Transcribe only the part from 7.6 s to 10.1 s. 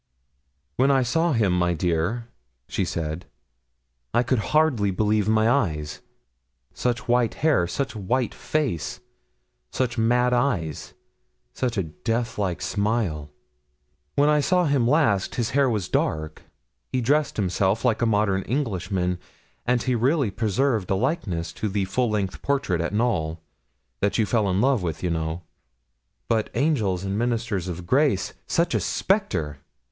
such a white face such